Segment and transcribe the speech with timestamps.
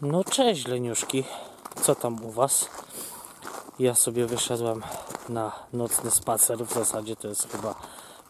[0.00, 1.24] No cześć leniuszki,
[1.82, 2.68] co tam u was?
[3.78, 4.82] Ja sobie wyszedłem
[5.28, 7.74] na nocny spacer, w zasadzie to jest chyba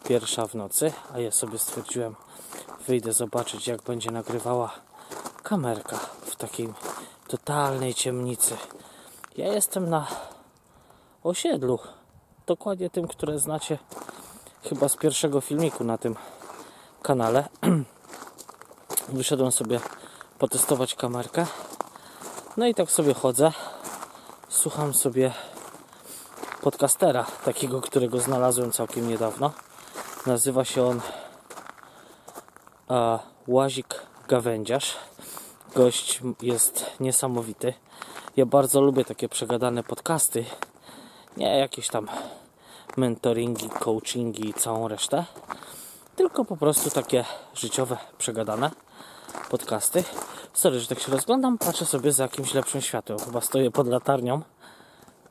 [0.03, 2.15] pierwsza w nocy, a ja sobie stwierdziłem,
[2.87, 4.71] wyjdę zobaczyć jak będzie nagrywała
[5.43, 6.73] kamerka w takiej
[7.27, 8.57] totalnej ciemnicy.
[9.37, 10.07] Ja jestem na
[11.23, 11.79] osiedlu,
[12.45, 13.77] dokładnie tym, które znacie
[14.63, 16.15] chyba z pierwszego filmiku na tym
[17.01, 17.49] kanale.
[19.09, 19.79] Wyszedłem sobie
[20.39, 21.45] potestować kamerkę.
[22.57, 23.51] No i tak sobie chodzę.
[24.49, 25.33] Słucham sobie
[26.61, 29.51] podcastera, takiego, którego znalazłem całkiem niedawno.
[30.25, 31.01] Nazywa się on
[32.87, 34.95] a, Łazik Gawędziarz.
[35.75, 37.73] Gość jest niesamowity.
[38.37, 40.45] Ja bardzo lubię takie przegadane podcasty.
[41.37, 42.07] Nie jakieś tam
[42.97, 45.25] mentoringi, coachingi i całą resztę.
[46.15, 48.71] Tylko po prostu takie życiowe, przegadane
[49.49, 50.03] podcasty.
[50.53, 53.19] Sorry, że tak się rozglądam, patrzę sobie za jakimś lepszym światłem.
[53.19, 54.41] Chyba stoję pod latarnią.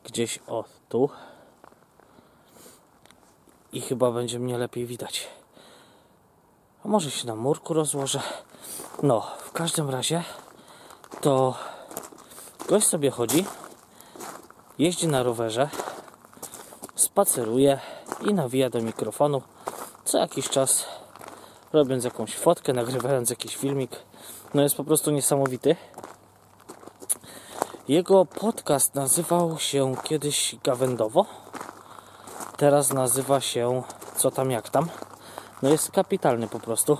[0.03, 1.09] Gdzieś o tu.
[3.71, 5.27] I chyba będzie mnie lepiej widać.
[6.85, 8.19] A może się na murku rozłożę.
[9.03, 10.23] No, w każdym razie
[11.21, 11.55] to
[12.67, 13.45] gość sobie chodzi,
[14.79, 15.69] jeździ na rowerze,
[16.95, 17.79] spaceruje
[18.21, 19.41] i nawija do mikrofonu
[20.07, 20.85] co jakiś czas
[21.73, 23.91] robiąc jakąś fotkę, nagrywając jakiś filmik.
[24.53, 25.75] No jest po prostu niesamowity.
[27.87, 31.25] Jego podcast nazywał się kiedyś Gawędowo.
[32.57, 33.83] Teraz nazywa się
[34.15, 34.89] Co tam jak tam.
[35.61, 36.97] No jest kapitalny po prostu.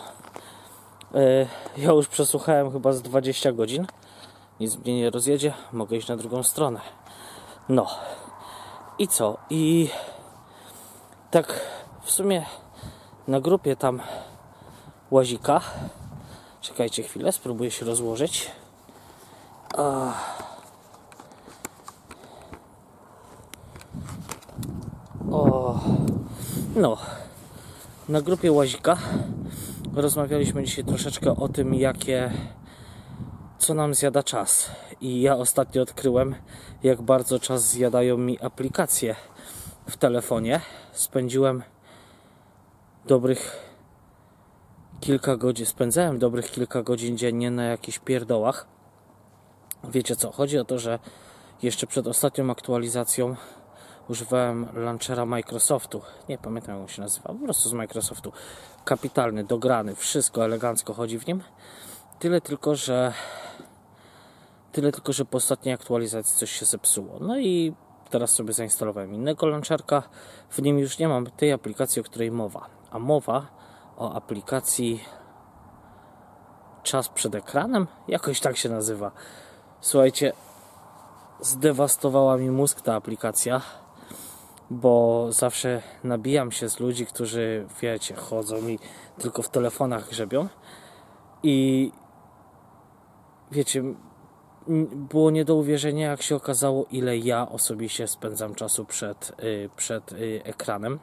[1.15, 3.87] E, ja już przesłuchałem chyba z 20 godzin.
[4.59, 5.53] Nic mnie nie rozjedzie.
[5.71, 6.81] Mogę iść na drugą stronę.
[7.69, 7.87] No.
[8.99, 9.37] I co?
[9.49, 9.89] I
[11.31, 11.59] tak
[12.03, 12.45] w sumie
[13.27, 14.01] na grupie tam
[15.11, 15.61] łazika.
[16.61, 18.51] Czekajcie chwilę, spróbuję się rozłożyć.
[25.31, 25.79] O.
[26.75, 26.97] No.
[28.09, 28.97] Na grupie łazika
[29.93, 32.31] rozmawialiśmy dzisiaj troszeczkę o tym, jakie
[33.59, 34.71] co nam zjada czas.
[35.01, 36.35] I ja ostatnio odkryłem,
[36.83, 39.15] jak bardzo czas zjadają mi aplikacje
[39.89, 40.61] w telefonie.
[40.91, 41.63] Spędziłem
[43.05, 43.66] dobrych
[44.99, 48.67] kilka godzin, spędzałem dobrych kilka godzin dziennie na jakichś pierdołach.
[49.83, 50.31] Wiecie co?
[50.31, 50.99] Chodzi o to, że
[51.61, 53.35] jeszcze przed ostatnią aktualizacją
[54.09, 56.01] używałem launchera Microsoftu.
[56.29, 58.31] Nie pamiętam jak on się nazywa, po prostu z Microsoftu.
[58.85, 61.43] Kapitalny, dograny, wszystko elegancko chodzi w nim.
[62.19, 63.13] Tyle tylko, że
[64.71, 67.19] tyle tylko, że po ostatniej aktualizacji coś się zepsuło.
[67.21, 67.73] No i
[68.09, 70.03] teraz sobie zainstalowałem innego launcherka.
[70.49, 72.69] W nim już nie mam tej aplikacji, o której mowa.
[72.91, 73.47] A mowa
[73.97, 75.03] o aplikacji
[76.83, 77.87] Czas przed ekranem?
[78.07, 79.11] Jakoś tak się nazywa.
[79.81, 80.33] Słuchajcie,
[81.41, 83.61] zdewastowała mi mózg ta aplikacja,
[84.69, 88.79] bo zawsze nabijam się z ludzi, którzy, wiecie, chodzą mi
[89.17, 90.47] tylko w telefonach grzebią
[91.43, 91.91] i
[93.51, 93.83] wiecie,
[94.91, 100.11] było nie do uwierzenia, jak się okazało, ile ja osobiście spędzam czasu przed, y, przed
[100.11, 100.99] y, ekranem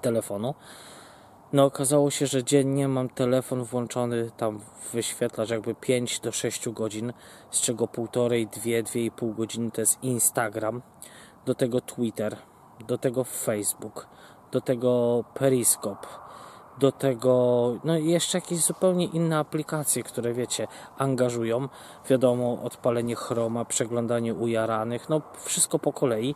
[0.00, 0.54] telefonu.
[1.52, 4.60] No okazało się, że dziennie mam telefon włączony, tam
[4.92, 7.12] wyświetlacz jakby 5 do 6 godzin,
[7.50, 10.82] z czego półtorej, 2, 2,5 godziny to jest Instagram,
[11.46, 12.36] do tego Twitter,
[12.86, 14.06] do tego Facebook,
[14.52, 16.06] do tego Periscope,
[16.78, 20.68] do tego no i jeszcze jakieś zupełnie inne aplikacje, które wiecie,
[20.98, 21.68] angażują.
[22.08, 26.34] Wiadomo, odpalenie chroma, przeglądanie ujaranych, no wszystko po kolei.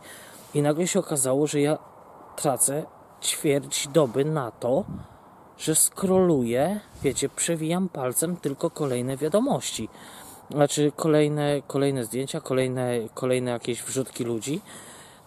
[0.53, 1.77] I nagle się okazało, że ja
[2.35, 2.85] tracę
[3.21, 4.85] ćwierć doby na to,
[5.57, 9.89] że skroluję, wiecie, przewijam palcem tylko kolejne wiadomości.
[10.51, 14.61] Znaczy kolejne, kolejne zdjęcia, kolejne, kolejne jakieś wrzutki ludzi.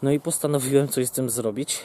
[0.02, 1.82] No i postanowiłem coś z tym zrobić.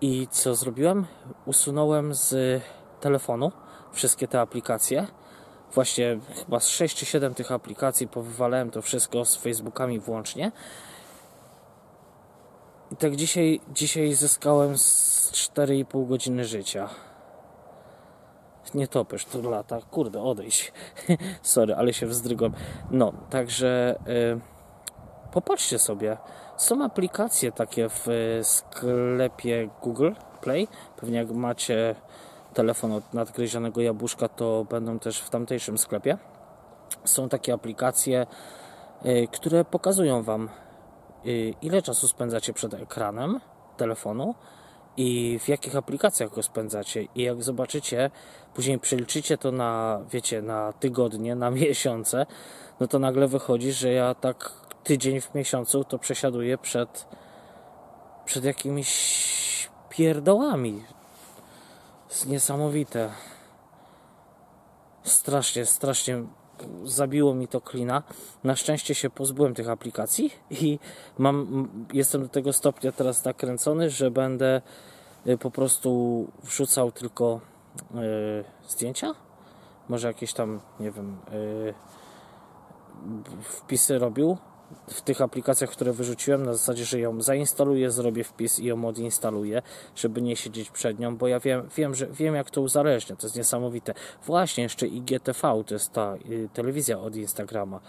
[0.00, 1.06] I co zrobiłem?
[1.46, 2.62] Usunąłem z
[3.00, 3.52] telefonu
[3.92, 5.06] wszystkie te aplikacje.
[5.74, 10.52] Właśnie chyba z 6 czy 7 tych aplikacji powywalałem to wszystko z Facebookami włącznie.
[12.92, 16.88] I tak dzisiaj, dzisiaj zyskałem z 4,5 godziny życia.
[18.74, 19.78] Nie topesz, tu lata.
[19.90, 20.72] Kurde, odejść.
[21.42, 22.52] Sorry, ale się wzdrygłem.
[22.90, 24.40] No, także yy,
[25.32, 26.16] popatrzcie sobie.
[26.56, 28.06] Są aplikacje takie w
[28.42, 30.10] sklepie Google
[30.40, 30.68] Play.
[30.96, 31.94] Pewnie jak macie
[32.54, 36.18] telefon od nadgryzionego jabłuszka, to będą też w tamtejszym sklepie.
[37.04, 38.26] Są takie aplikacje,
[39.04, 40.71] yy, które pokazują Wam Y,
[41.62, 43.40] ile czasu spędzacie przed ekranem
[43.76, 44.34] telefonu
[44.96, 47.02] i w jakich aplikacjach go spędzacie.
[47.14, 48.10] I jak zobaczycie,
[48.54, 52.26] później przeliczycie to na, wiecie, na tygodnie, na miesiące,
[52.80, 54.52] no to nagle wychodzi, że ja tak
[54.84, 57.06] tydzień w miesiącu to przesiaduję przed,
[58.24, 60.84] przed jakimiś pierdołami.
[62.10, 63.10] Jest niesamowite.
[65.02, 66.24] Strasznie, strasznie
[66.84, 68.02] zabiło mi to klina.
[68.44, 70.78] Na szczęście się pozbyłem tych aplikacji i
[71.18, 74.62] mam, jestem do tego stopnia teraz nakręcony, że będę
[75.26, 77.40] y, po prostu wrzucał tylko
[77.94, 79.14] y, zdjęcia.
[79.88, 81.74] Może jakieś tam, nie wiem, y,
[83.42, 84.38] wpisy robił
[84.86, 89.62] w tych aplikacjach, które wyrzuciłem, na zasadzie, że ją zainstaluję, zrobię wpis i ją odinstaluję,
[89.96, 93.26] żeby nie siedzieć przed nią, bo ja wiem, wiem, że wiem jak to uzależnia, to
[93.26, 93.94] jest niesamowite.
[94.26, 97.80] Właśnie jeszcze IGTV, to jest ta y, telewizja od Instagrama.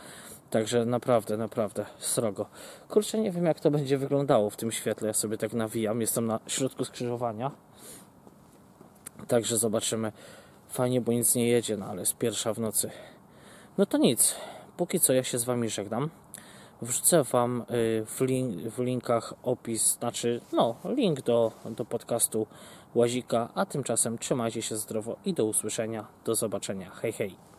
[0.49, 2.45] Także naprawdę, naprawdę srogo.
[2.89, 5.07] Kurczę, nie wiem jak to będzie wyglądało w tym świetle.
[5.07, 7.51] Ja sobie tak nawijam, jestem na środku skrzyżowania.
[9.27, 10.11] Także zobaczymy.
[10.69, 12.89] Fajnie, bo nic nie jedzie, no ale jest pierwsza w nocy.
[13.77, 14.35] No to nic.
[14.77, 16.09] Póki co ja się z Wami żegnam.
[16.83, 22.47] Wrzucę Wam y, w, link, w linkach opis, znaczy no, link do, do podcastu
[22.95, 26.89] Łazika, a tymczasem trzymajcie się zdrowo i do usłyszenia, do zobaczenia.
[26.89, 27.52] Hej, hej.